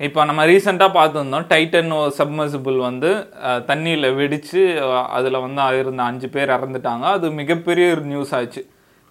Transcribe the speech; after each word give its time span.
இப்போ 0.00 0.20
நம்ம 0.28 0.44
ரீசெண்டாக 0.50 0.90
பார்த்துருந்தோம் 0.96 1.44
டைட்டன் 1.50 1.92
சப்மர்சிபிள் 2.16 2.78
வந்து 2.86 3.10
தண்ணியில் 3.68 4.06
வெடித்து 4.16 4.62
அதில் 5.16 5.38
வந்து 5.44 5.62
இருந்த 5.80 6.02
அஞ்சு 6.10 6.28
பேர் 6.34 6.54
இறந்துட்டாங்க. 6.56 7.04
அது 7.16 7.26
மிகப்பெரிய 7.40 7.92
ஒரு 7.94 8.02
நியூஸ் 8.12 8.32
ஆச்சு. 8.38 8.62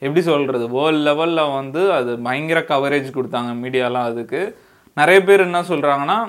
எப்படி 0.02 0.22
சொல்கிறது 0.30 0.66
வேர்ல்ட் 0.76 1.04
லெவலில் 1.08 1.54
வந்து 1.60 1.82
அது 1.98 2.12
பயங்கர 2.28 2.62
கவரேஜ் 2.74 3.10
கொடுத்தாங்க 3.18 3.52
மீடியாலாம் 3.64 4.10
அதுக்கு. 4.12 4.42
நிறைய 4.98 5.20
பேர் 5.28 5.46
என்ன 5.48 5.62
சொல்கிறாங்கன்னா 5.72 6.20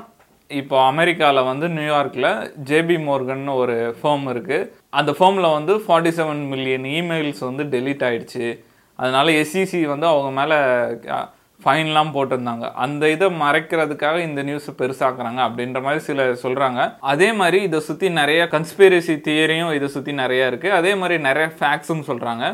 இப்போ 0.50 0.76
அமெரிக்காவில் 0.90 1.48
வந்து 1.50 1.66
நியூயார்க்கில் 1.78 2.30
ஜேபி 2.68 2.96
மோர்கன் 3.08 3.46
ஒரு 3.60 3.76
ஃபேம் 4.00 4.26
இருக்குது 4.34 4.68
அந்த 5.00 5.10
ஃபேமில் 5.18 5.54
வந்து 5.58 5.74
ஃபார்ட்டி 5.84 6.12
செவன் 6.18 6.42
மில்லியன் 6.52 6.86
இமெயில்ஸ் 6.98 7.42
வந்து 7.50 7.64
டெலீட் 7.74 8.04
ஆகிடுச்சு 8.08 8.46
அதனால் 8.98 9.36
எஸ்இசி 9.42 9.80
வந்து 9.94 10.06
அவங்க 10.12 10.30
மேலே 10.40 10.58
ஃபைன்லாம் 11.60 12.12
போட்டிருந்தாங்க. 12.14 12.64
அந்த 12.84 13.10
இதை 13.14 13.26
மறைக்கிறதுக்காக 13.42 14.16
இந்த 14.28 14.40
நியூஸை 14.42 14.72
பெருசாக்குறாங்க 14.80 15.40
அப்படின்ற 15.46 15.80
மாதிரி 15.86 16.00
சில 16.08 16.26
சொல்கிறாங்க 16.42 16.80
அதே 17.12 17.28
மாதிரி 17.40 17.58
இதை 17.68 17.80
சுற்றி 17.88 18.08
நிறைய 18.20 18.40
கன்ஸ்பிரசி 18.54 19.14
தியரியும் 19.28 19.74
இதை 19.78 19.88
சுற்றி 19.88 20.14
நிறைய 20.22 20.50
இருக்குது 20.50 20.76
அதே 20.78 20.94
மாதிரி 21.02 21.16
நிறைய 21.28 21.46
ஃபேக்ஸும் 21.58 22.08
சொல்கிறாங்க 22.10 22.44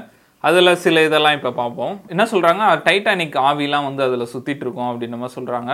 அதில் 0.45 0.80
சில 0.84 1.02
இதெல்லாம் 1.06 1.36
இப்போ 1.38 1.50
பார்ப்போம். 1.52 1.95
என்ன 2.12 2.24
சொல்கிறாங்க 2.32 2.62
டைட்டானிக் 2.86 3.36
ஆவிலாம் 3.48 3.88
வந்து 3.88 4.02
அதில் 4.09 4.30
சுற்றிட்டு 4.34 4.64
இருக்கோம் 4.66 4.90
அப்படின்ற 4.92 5.16
மாதிரி 5.23 5.37
சொல்கிறாங்க 5.38 5.73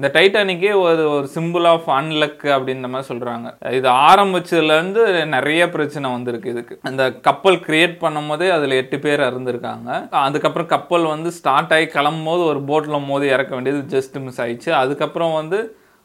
இந்த 0.00 0.08
டைட்டானிக்கே 0.14 0.70
ஒரு 0.82 1.02
ஒரு 1.14 1.26
சிம்பிள் 1.34 1.64
ஆஃப் 1.70 1.88
அன்லக் 1.96 2.44
அப்படின்ற 2.54 2.86
மாதிரி 2.92 3.06
சொல்கிறாங்க 3.08 3.48
இது 3.78 3.88
ஆரம்பிச்சதுலேருந்து 4.10 5.02
நிறைய 5.34 5.62
பிரச்சனை 5.74 6.06
வந்திருக்கு 6.14 6.52
இதுக்கு. 6.52 6.74
அந்த 6.88 7.02
கப்பல் 7.26 7.58
கிரியேட் 7.66 7.96
பண்ணும் 8.04 8.30
போதே 8.32 8.48
அதில் 8.54 8.74
எட்டு 8.78 8.98
பேர் 9.04 9.24
இறந்துருக்காங்க. 9.26 9.90
அதுக்கப்புறம் 10.22 10.70
கப்பல் 10.72 11.04
வந்து 11.12 11.32
ஸ்டார்ட் 11.38 11.74
ஆகி 11.78 11.88
கிளம்பும் 11.96 12.30
போது 12.30 12.42
ஒரு 12.52 12.62
போட்டில் 12.70 13.06
மோதி 13.10 13.28
இறக்க 13.34 13.52
வேண்டியது 13.56 13.82
ஜஸ்ட் 13.94 14.16
மிஸ் 14.24 14.40
ஆயிடுச்சு. 14.46 14.72
அதுக்கப்புறம் 14.80 15.36
வந்து 15.40 15.60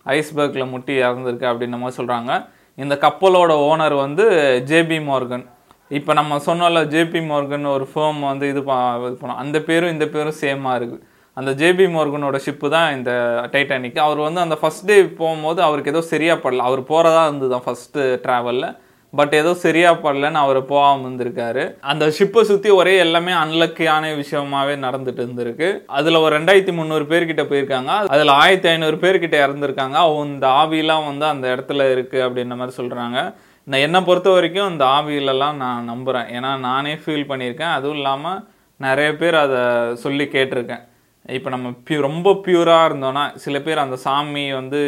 ஐஸ்பர்க்கில் 0.05 0.71
முட்டி 0.73 0.93
இறந்துருக்கு 1.05 1.51
அப்படின்ற 1.53 1.79
மாதிரி 1.85 1.99
சொல்கிறாங்க 2.01 2.41
இந்த 2.83 2.97
கப்பலோட 3.07 3.51
ஓனர் 3.71 3.97
வந்து 4.05 4.27
ஜேபி 4.71 5.01
மார்கன் 5.09 5.47
இப்போ 5.91 6.11
நம்ம 6.21 6.43
சொன்னோம்ல 6.51 6.87
ஜேபி 6.95 7.23
மார்கன் 7.33 7.73
ஒரு 7.77 7.87
ஃபேம் 7.93 8.23
வந்து 8.31 8.45
இது 8.53 8.63
பா 8.69 8.77
இது 9.07 9.17
பண்ணோம். 9.19 9.41
அந்த 9.45 9.57
பேரும் 9.67 9.93
இந்த 9.97 10.05
பேரும் 10.13 10.41
சேமாக 10.45 10.79
இருக்குது 10.79 11.03
அந்த 11.39 11.51
ஜேபி 11.61 11.85
மோர்கனோட 11.93 12.37
ஷிப்பு 12.45 12.67
தான் 12.75 12.89
இந்த 12.97 13.11
டைட்டானிக் 13.53 13.97
அவர் 14.07 14.19
வந்து 14.27 14.39
அந்த 14.45 14.55
ஃபஸ்ட் 14.61 14.87
டே 14.89 14.97
போகும்போது 15.21 15.59
அவருக்கு 15.67 15.93
ஏதோ 15.93 16.01
சரியாக 16.13 16.37
படல. 16.43 16.65
அவர் 16.69 16.81
போகிறதா 16.91 17.23
இருந்ததுதான் 17.27 17.65
ஃபஸ்ட்டு 17.65 18.03
ட்ராவலில் 18.25 18.67
பட் 19.13 19.33
ஏதோ 19.39 19.51
சரியாக 19.63 19.95
படலன்னு 20.03 20.39
அவர் 20.43 20.59
போகாமல் 20.71 21.05
இருந்திருக்காரு. 21.05 21.63
அந்த 21.91 22.05
ஷிப்பை 22.17 22.41
சுற்றி 22.49 22.69
ஒரே 22.79 22.93
எல்லாமே 23.03 23.33
அன்லக்கியான 23.41 24.13
விஷயமாவே 24.21 24.73
நடந்துட்டு 24.85 25.21
இருந்திருக்கு. 25.25 25.69
அதில் 25.97 26.21
ஒரு 26.23 26.31
ரெண்டாயிரத்தி 26.37 26.73
முந்நூறு 26.79 27.05
பேர்கிட்ட 27.11 27.43
போயிருக்காங்க. 27.51 27.91
அதில் 28.15 28.33
ஆயிரத்தி 28.41 28.69
ஐநூறு 28.73 28.97
பேர்கிட்ட 29.03 29.37
இறந்துருக்காங்க. 29.45 29.97
அவங்க 30.05 30.33
இந்த 30.33 30.47
ஆவிலாம் 30.61 31.05
வந்து 31.11 31.25
அந்த 31.33 31.45
இடத்துல 31.55 31.87
இருக்குது 31.93 32.25
அப்படின்ற 32.27 32.57
மாதிரி 32.61 32.77
சொல்கிறாங்க 32.81 33.19
நான் 33.67 33.85
என்னை 33.85 34.01
பொறுத்த 34.07 34.29
வரைக்கும் 34.37 34.71
இந்த 34.71 34.85
ஆவியிலலாம் 34.97 35.61
நான் 35.65 35.87
நம்புகிறேன் 35.91 36.27
ஏன்னா 36.37 36.51
நானே 36.69 36.95
ஃபீல் 37.03 37.29
பண்ணியிருக்கேன். 37.29 37.75
அதுவும் 37.77 37.97
இல்லாமல் 38.01 38.43
நிறைய 38.87 39.09
பேர் 39.21 39.43
அதை 39.45 39.61
சொல்லி 40.03 40.27
கேட்டிருக்கேன். 40.35 40.83
இப்போ 41.29 41.49
நம்ம 41.49 41.67
பியூ 41.87 41.99
ரொம்ப 41.99 42.31
பியூராக 42.45 42.87
இருந்தோன்னா 42.89 43.23
சில 43.43 43.59
பேர் 43.59 43.83
அந்த 43.83 43.95
சாமி 43.95 44.53
வந்து 44.53 44.79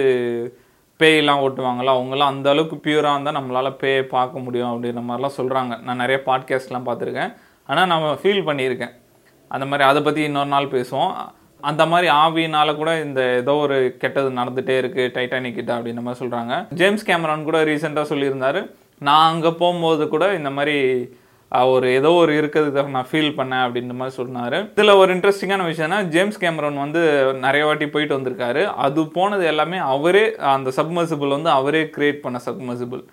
பேயெல்லாம் 1.00 1.42
ஓட்டுவாங்களா 1.46 1.92
அவங்களாம் 1.98 2.32
அந்த 2.34 2.48
அளவுக்கு 2.50 2.78
பியூராக 2.86 3.14
இருந்தால் 3.14 3.38
நம்மளால் 3.38 3.78
பேயை 3.82 4.04
பார்க்க 4.16 4.40
முடியும் 4.40 4.72
அப்படின்ற 4.74 5.02
மாதிரிலாம் 5.08 5.38
சொல்கிறாங்க 5.38 5.82
நான் 5.82 6.02
நிறைய 6.04 6.22
பாட்காஸ்ட்லாம் 6.26 6.88
பார்த்துருக்கேன். 6.90 7.34
ஆனால் 7.70 7.90
நம்ம 7.94 8.14
ஃபீல் 8.22 8.48
பண்ணியிருக்கேன். 8.50 8.94
அந்த 9.48 9.66
மாதிரி 9.66 9.84
அதை 9.90 10.02
பற்றி 10.02 10.22
இன்னொரு 10.24 10.50
நாள் 10.56 10.74
பேசுவோம். 10.76 11.14
அந்த 11.62 11.84
மாதிரி 11.86 12.08
ஆவினால் 12.24 12.80
கூட 12.80 12.92
இந்த 13.02 13.22
ஏதோ 13.36 13.54
ஒரு 13.66 13.78
கெட்டது 14.02 14.30
நடந்துகிட்டே 14.40 14.76
இருக்குது 14.82 15.14
டைட்டானிக் 15.16 15.58
கிட்ட 15.60 15.72
அப்படின்ற 15.78 16.02
மாதிரி 16.08 16.22
சொல்கிறாங்க 16.24 16.54
ஜேம்ஸ் 16.82 17.08
கேமரான் 17.10 17.48
கூட 17.50 17.64
ரீசெண்டாக 17.64 18.12
சொல்லியிருந்தாரு. 18.12 18.62
நான் 19.00 19.30
அங்கே 19.32 19.52
போகும்போது 19.62 20.04
கூட 20.08 20.26
இந்த 20.34 20.50
மாதிரி 20.50 20.78
ஒரு 21.74 21.88
ஏதோ 21.98 22.10
ஒரு 22.22 22.32
இருக்கிறது 22.38 22.84
நான் 22.96 23.10
ஃபீல் 23.12 23.36
பண்ணேன் 23.38 23.64
அப்படின்ற 23.66 23.94
மாதிரி 24.00 24.16
சொன்னார். 24.16 24.58
இதில் 24.78 25.00
ஒரு 25.02 25.10
இன்ட்ரெஸ்டிங்கான 25.16 25.68
விஷயம்னா 25.72 26.00
ஜேம்ஸ் 26.14 26.42
கேமரன் 26.42 26.84
வந்து 26.84 27.02
நிறைய 27.46 27.66
வாட்டி 27.66 27.88
போயிட்டு 27.94 28.18
வந்திருக்காரு. 28.18 28.64
அது 28.86 29.06
போனது 29.18 29.46
எல்லாமே 29.52 29.78
அவரே 29.78 30.26
அந்த 30.56 30.72
சப்மர்சிபிள் 30.80 31.36
வந்து 31.38 31.50
அவரே 31.60 31.84
கிரியேட் 31.96 32.26
பண்ண 32.26 32.40
சப்மர்சிபிள் 32.48 33.04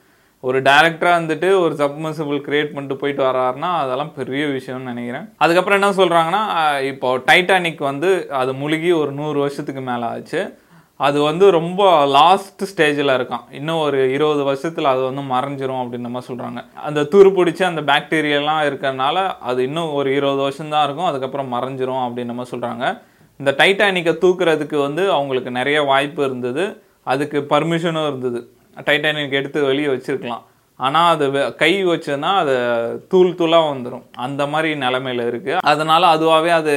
ஒரு 0.48 0.58
டேரக்டராக 0.62 1.18
வந்துட்டு 1.20 1.48
ஒரு 1.60 1.74
சப்மர்சிபிள் 1.82 2.40
கிரியேட் 2.46 2.72
பண்ணிட்டு 2.72 3.00
போயிட்டு 3.02 3.22
வராருன்னா 3.28 3.70
அதெல்லாம் 3.82 4.12
பெரிய 4.18 4.46
விஷயம்னு 4.56 4.90
நினைக்கிறேன். 4.92 5.28
அதுக்கப்புறம் 5.44 5.78
என்ன 5.80 5.92
சொல்கிறாங்கன்னா 6.00 6.42
இப்போ 6.90 7.10
டைட்டானிக் 7.30 7.82
வந்து 7.90 8.10
அது 8.40 8.54
முழுகி 8.54 8.92
ஒரு 8.92 9.12
நூறு 9.20 9.38
வருஷத்துக்கு 9.44 9.84
மேலே 9.90 10.04
ஆச்சு. 10.12 10.42
அது 10.96 11.22
வந்து 11.22 11.50
ரொம்ப 11.50 12.06
லாஸ்ட் 12.06 12.62
ஸ்டேஜில் 12.64 13.14
இருக்கான். 13.14 13.44
இன்னும் 13.50 13.78
ஒரு 13.78 14.12
இருபது 14.12 14.44
வருஷத்தில் 14.44 14.84
அது 14.84 15.00
வந்து 15.00 15.22
மறைஞ்சிரும் 15.34 15.82
அப்படின்ற 15.84 16.08
மாதிரி 16.08 16.34
சொல்கிறாங்க 16.34 16.64
அந்த 16.74 17.00
துரு 17.02 17.30
பிடிச்சி 17.38 17.62
அந்த 17.62 17.82
பாக்டீரியெல்லாம் 17.92 18.62
இருக்கிறதுனால 18.68 19.26
அது 19.40 19.62
இன்னும் 19.62 19.92
ஒரு 19.92 20.14
இருபது 20.14 20.38
வருஷம்தான் 20.38 20.84
இருக்கும். 20.84 21.04
அதுக்கப்புறம் 21.04 21.52
மறைஞ்சிரும் 21.52 22.04
அப்படின்ற 22.04 22.34
மாதிரி 22.34 22.58
சொல்கிறாங்க 22.58 23.02
இந்த 23.38 23.54
டைட்டானிக்கை 23.58 24.14
தூக்குறதுக்கு 24.24 24.80
வந்து 24.80 25.10
அவங்களுக்கு 25.10 25.50
நிறைய 25.50 25.82
வாய்ப்பு 25.82 26.24
இருந்தது. 26.24 26.82
அதுக்கு 27.02 27.40
பர்மிஷனும் 27.40 28.06
இருந்தது. 28.06 28.52
டைட்டானிக் 28.76 29.30
எடுத்து 29.30 29.64
வெளியே 29.64 29.86
வச்சுருக்கலாம். 29.86 30.42
ஆனால் 30.80 31.08
அது 31.14 31.26
கை 31.60 31.70
வச்சதுன்னா 31.88 32.30
அது 32.42 32.54
தூள் 33.12 33.36
தூளாக 33.40 33.68
வந்துடும் 33.70 34.04
அந்த 34.24 34.42
மாதிரி 34.52 34.70
நிலமையில 34.84 35.26
இருக்குது 35.30 35.60
அதனால் 35.70 36.06
அதுவாகவே 36.14 36.50
அது 36.60 36.74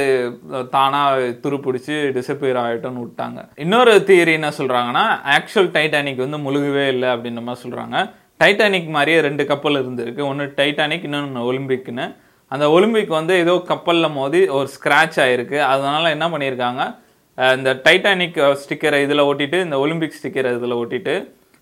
தானாக 0.74 1.24
துருப்பிடிச்சு 1.44 1.96
டிசப்பியர் 2.16 2.60
ஆகிட்டோன்னு 2.62 3.02
விட்டாங்க. 3.04 3.40
இன்னொரு 3.64 3.94
தியரி 4.10 4.32
என்ன 4.38 4.50
சொல்கிறாங்கன்னா 4.58 5.04
ஆக்சுவல் 5.36 5.70
டைட்டானிக் 5.76 6.24
வந்து 6.24 6.40
முழுகவே 6.46 6.84
இல்லை 6.94 7.08
அப்படின்ற 7.14 7.42
மாதிரி 7.48 7.62
சொல்கிறாங்க 7.64 7.96
டைட்டானிக் 8.42 8.88
மாதிரியே 8.96 9.20
ரெண்டு 9.28 9.44
கப்பல் 9.50 9.80
இருந்திருக்கு. 9.82 10.22
ஒன்று 10.30 10.44
டைட்டானிக் 10.60 11.06
இன்னொன்று 11.08 11.46
ஒலிம்பிக்னு 11.52 12.06
அந்த 12.52 12.66
ஒலிம்பிக் 12.76 13.18
வந்து 13.18 13.34
ஏதோ 13.44 13.54
கப்பலில் 13.72 14.14
மோதி 14.18 14.40
ஒரு 14.58 14.68
ஸ்க்ராட்ச் 14.74 15.18
ஆகிருக்கு 15.24 15.58
அதனால் 15.72 16.14
என்ன 16.16 16.26
பண்ணியிருக்காங்க 16.34 16.82
இந்த 17.56 17.72
டைட்டானிக் 17.86 18.38
ஸ்டிக்கரை 18.62 19.00
இதில் 19.06 19.28
ஒட்டிட்டு 19.30 19.58
இந்த 19.66 19.76
ஒலிம்பிக் 19.84 20.16
ஸ்டிக்கரை 20.18 20.52
இதில் 20.58 20.78
ஒட்டிட்டு 20.82 21.16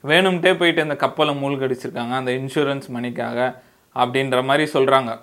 வேணும்ட்டே 0.05 0.59
போயிட்டு 0.59 0.83
இந்த 0.83 0.97
கப்பலை 0.97 1.35
மூழ்கடிச்சிருக்காங்க. 1.35 2.11
அந்த 2.11 2.31
இன்சூரன்ஸ் 2.33 2.89
மணிக்காக 2.95 3.55
அப்படின்ற 3.97 4.45
மாதிரி 4.45 4.71
சொல்கிறாங்க 4.73 5.19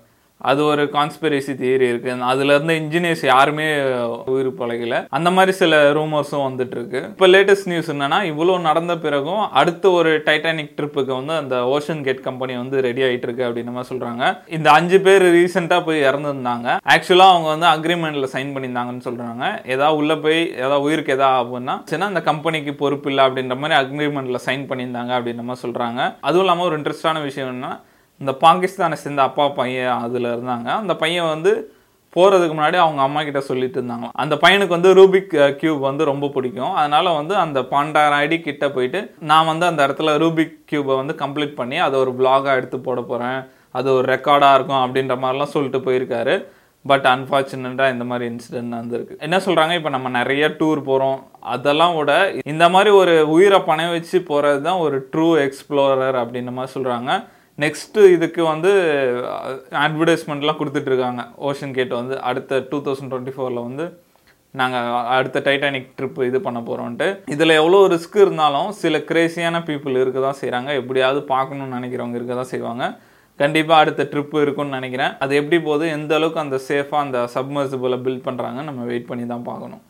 அது 0.49 0.61
ஒரு 0.71 0.83
கான்ஸ்பிரசி 0.95 1.53
தியரி 1.61 1.85
இருக்குது 1.91 2.27
அதுல 2.31 2.55
இருந்து 2.55 2.75
இன்ஜினியர்ஸ் 2.81 3.25
யாருமே 3.31 3.67
உயிர் 4.33 4.49
பழகல. 4.61 4.97
அந்த 5.17 5.29
மாதிரி 5.37 5.53
சில 5.61 5.81
ரூமர்ஸும் 5.97 6.45
வந்துட்டு 6.47 6.75
இருக்கு. 6.77 7.01
இப்போ 7.13 7.27
லேட்டஸ்ட் 7.33 7.69
நியூஸ் 7.71 7.91
என்னன்னா 7.93 8.19
இவ்வளோ 8.31 8.55
நடந்த 8.69 8.95
பிறகும் 9.05 9.43
அடுத்த 9.61 9.91
ஒரு 9.99 10.11
டைட்டானிக் 10.27 10.73
ட்ரிப்புக்கு 10.79 11.13
வந்து 11.19 11.35
அந்த 11.41 11.55
ஓஷன் 11.75 12.03
கேட் 12.07 12.25
கம்பெனி 12.27 12.55
வந்து 12.63 12.83
ரெடி 12.87 13.03
ஆகிட்டு 13.07 13.27
இருக்கு 13.29 13.47
அப்படின்னு 13.47 13.73
மாதிரி 13.77 13.91
சொல்றாங்க. 13.91 14.23
இந்த 14.57 14.67
அஞ்சு 14.77 14.99
பேர் 15.07 15.25
ரீசெண்டா 15.37 15.79
போய் 15.87 16.05
இறந்துருந்தாங்க. 16.09 16.67
ஆக்சுவலாக 16.95 17.33
அவங்க 17.35 17.49
வந்து 17.53 17.69
அக்ரிமெண்ட்ல 17.75 18.29
சைன் 18.35 18.53
பண்ணியிருந்தாங்கன்னு 18.55 19.07
சொல்றாங்க. 19.09 19.43
ஏதாவது 19.75 19.99
உள்ள 20.01 20.15
போய் 20.25 20.41
ஏதாவது 20.65 20.85
உயிருக்கு 20.87 21.15
ஏதாவது 21.17 21.39
ஆகும்னா 21.39 21.77
சின்ன 21.93 22.11
அந்த 22.11 22.23
கம்பெனிக்கு 22.29 22.73
பொறுப்பு 22.83 23.09
இல்லை 23.13 23.25
அப்படின்ற 23.27 23.57
மாதிரி 23.63 23.79
அக்ரிமெண்ட்ல 23.81 24.39
சைன் 24.49 24.67
பண்ணியிருந்தாங்க 24.71 25.13
அப்படின்ற 25.19 25.45
மாதிரி 25.49 25.65
சொல்றாங்க. 25.65 26.01
அதுவும் 26.29 26.45
இல்லாமல் 26.45 26.67
ஒரு 26.69 26.77
இன்ட்ரெஸ்டான 26.79 27.23
விஷயம் 27.29 27.51
என்ன 27.55 27.67
இந்த 28.21 28.31
பாகிஸ்தானை 28.43 28.97
சேர்ந்த 29.03 29.21
அப்பா 29.29 29.45
பையன் 29.59 29.95
அதில் 30.05 30.29
இருந்தாங்க. 30.33 30.67
அந்த 30.81 30.95
பையன் 31.03 31.31
வந்து 31.35 31.53
போகிறதுக்கு 32.15 32.55
முன்னாடி 32.55 32.77
அவங்க 32.81 33.01
அம்மா 33.07 33.21
கிட்ட 33.27 33.41
சொல்லிட்டு 33.49 33.77
இருந்தாங்க. 33.79 34.07
அந்த 34.23 34.35
பையனுக்கு 34.43 34.75
வந்து 34.77 34.89
ரூபிக் 34.99 35.31
கியூப் 35.61 35.79
வந்து 35.89 36.03
ரொம்ப 36.11 36.25
பிடிக்கும். 36.35 36.73
அதனால 36.79 37.13
வந்து 37.19 37.33
அந்த 37.43 37.59
பன்னெண்டாயிரம் 37.71 38.19
ஐடி 38.23 38.37
கிட்ட 38.41 38.65
போயிட்டு 38.75 38.99
நான் 39.31 39.49
வந்து 39.51 39.65
அந்த 39.69 39.81
இடத்துல 39.87 40.13
ரூபிக் 40.23 40.57
கியூபை 40.71 40.95
வந்து 41.01 41.15
கம்ப்ளீட் 41.23 41.59
பண்ணி 41.61 41.79
அதை 41.85 41.95
ஒரு 42.03 42.13
பிளாகாக 42.19 42.57
எடுத்து 42.59 42.79
போட 42.87 43.01
போகிறேன் 43.11 43.39
அது 43.79 43.89
ஒரு 43.97 44.05
ரெக்கார்டாக 44.15 44.57
இருக்கும் 44.57 44.83
அப்படின்ற 44.83 45.15
மாதிரிலாம் 45.23 45.53
சொல்லிட்டு 45.55 45.81
போயிருக்காரு. 45.87 46.35
பட் 46.85 47.05
அன்ஃபார்ச்சுனேட்டாக 47.11 47.93
இந்த 47.93 48.05
மாதிரி 48.07 48.25
இன்சிடென்ட் 48.31 48.77
வந்திருக்கு 48.79 49.13
என்ன 49.25 49.37
சொல்கிறாங்க 49.45 49.73
இப்போ 49.79 49.91
நம்ம 49.95 50.07
நிறைய 50.17 50.47
டூர் 50.59 50.79
போகிறோம் 50.89 51.19
அதெல்லாம் 51.53 51.93
விட 51.99 52.13
இந்த 52.53 52.65
மாதிரி 52.73 52.89
ஒரு 53.01 53.13
உயிரை 53.35 53.59
பணம் 53.69 53.93
வச்சு 53.97 54.17
போகிறது 54.31 54.59
தான் 54.67 54.81
ஒரு 54.85 54.97
ட்ரூ 55.13 55.27
எக்ஸ்ப்ளோரர் 55.45 56.17
அப்படின்ற 56.23 56.53
மாதிரி 56.57 56.73
சொல்கிறாங்க 56.75 57.13
நெக்ஸ்ட்டு 57.61 58.03
இதுக்கு 58.15 58.41
வந்து 58.51 58.71
அட்வர்டைஸ்மெண்ட்லாம் 59.83 60.59
கொடுத்துட்ருக்காங்க. 60.59 61.23
ஓஷன் 61.49 61.75
கேட் 61.77 61.93
வந்து 61.99 62.15
அடுத்த 62.29 62.59
டூ 62.71 62.77
தௌசண்ட் 62.87 63.11
டுவெண்ட்டி 63.11 63.35
ஃபோரில் 63.35 63.65
வந்து 63.67 63.85
நாங்கள் 64.61 64.87
அடுத்த 65.17 65.37
டைட்டானிக் 65.45 65.93
ட்ரிப் 65.99 66.19
இது 66.29 66.39
பண்ண 66.47 66.59
போகிறோன்ட்டு 66.67 67.07
இதில் 67.35 67.59
எவ்வளோ 67.59 67.79
ரிஸ்க் 67.93 68.17
இருந்தாலும் 68.23 68.69
சில 68.81 68.97
கிரேசியான 69.11 69.61
பீப்புள் 69.69 70.01
இருக்க 70.01 70.19
தான் 70.25 70.39
செய்கிறாங்க 70.41 70.69
எப்படியாவது 70.81 71.21
பார்க்கணுன்னு 71.33 71.77
நினைக்கிறவங்க 71.77 72.19
இருக்க 72.19 72.35
தான் 72.41 72.51
செய்வாங்க. 72.53 72.83
கண்டிப்பாக 73.41 73.81
அடுத்த 73.83 74.07
ட்ரிப்பு 74.11 74.37
இருக்குன்னு 74.45 74.77
நினைக்கிறேன். 74.79 75.13
அது 75.23 75.33
எப்படி 75.41 75.59
போகுது? 75.69 75.85
எந்த 75.97 76.13
அளவுக்கு 76.19 76.45
அந்த 76.45 76.59
சேஃபாக 76.67 77.05
அந்த 77.05 77.19
சப்மர்சிபிளை 77.35 77.99
பில்ட் 78.07 78.27
பண்ணுறாங்க 78.27 78.59
நம்ம 78.69 78.85
வெயிட் 78.91 79.09
பண்ணி 79.11 79.25
தான் 79.33 79.47
பார்க்கணும். 79.51 79.83